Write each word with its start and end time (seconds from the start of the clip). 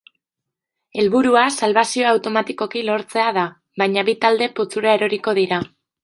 Helburua 1.01 1.41
salbazioa 1.57 2.07
automatikoki 2.13 2.81
lortzea 2.87 3.25
da, 3.35 3.43
baina 3.81 4.05
bi 4.07 4.15
talde 4.25 4.47
putzura 4.61 4.95
eroriko 5.01 5.35
dira. 5.41 5.61